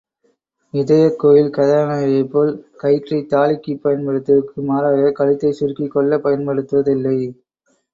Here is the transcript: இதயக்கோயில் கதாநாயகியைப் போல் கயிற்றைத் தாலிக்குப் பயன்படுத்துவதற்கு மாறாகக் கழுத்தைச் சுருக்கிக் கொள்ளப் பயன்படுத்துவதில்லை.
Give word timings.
இதயக்கோயில் 0.73 1.51
கதாநாயகியைப் 1.57 2.31
போல் 2.31 2.51
கயிற்றைத் 2.77 3.29
தாலிக்குப் 3.33 3.83
பயன்படுத்துவதற்கு 3.85 4.67
மாறாகக் 4.71 5.17
கழுத்தைச் 5.17 5.59
சுருக்கிக் 5.61 5.95
கொள்ளப் 5.95 6.27
பயன்படுத்துவதில்லை. 6.27 7.17